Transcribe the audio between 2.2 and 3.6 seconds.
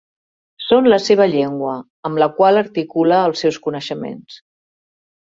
la qual articula els